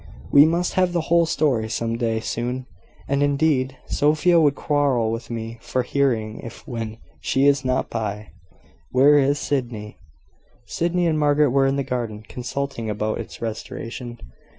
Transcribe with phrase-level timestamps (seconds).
[0.31, 2.65] We must have the whole story, some day soon;
[3.07, 8.29] and, indeed, Sophia would quarrel with me for hearing it when she is not by.
[8.89, 9.99] Where is Sydney?"
[10.65, 14.17] Sydney and Margaret were in the garden, consulting about its restoration.